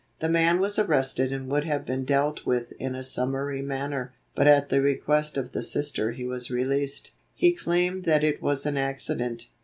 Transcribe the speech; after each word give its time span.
The 0.17 0.29
man 0.29 0.59
was 0.59 0.79
arrested 0.79 1.31
and 1.31 1.47
would 1.49 1.63
have 1.65 1.85
been 1.85 2.05
dealt 2.05 2.43
with 2.43 2.73
in 2.79 2.95
a 2.95 3.03
summary 3.03 3.61
manner, 3.61 4.15
but 4.33 4.47
at 4.47 4.69
the 4.69 4.81
request 4.81 5.37
of 5.37 5.51
the 5.51 5.61
Sister 5.61 6.13
he 6.13 6.25
was 6.25 6.49
released. 6.49 7.11
He 7.35 7.51
claimed 7.53 8.05
that 8.05 8.23
it 8.23 8.41
was 8.41 8.65
an 8.65 8.77
accident. 8.77 9.49